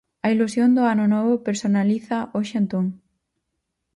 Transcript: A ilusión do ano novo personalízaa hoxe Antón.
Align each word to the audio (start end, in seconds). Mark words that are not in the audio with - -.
A 0.25 0.27
ilusión 0.35 0.69
do 0.77 0.83
ano 0.93 1.05
novo 1.13 1.33
personalízaa 1.47 2.29
hoxe 2.35 2.55
Antón. 2.61 2.85